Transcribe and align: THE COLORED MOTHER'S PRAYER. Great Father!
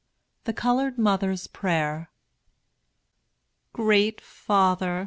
THE 0.45 0.53
COLORED 0.53 0.97
MOTHER'S 0.97 1.45
PRAYER. 1.45 2.09
Great 3.71 4.19
Father! 4.19 4.99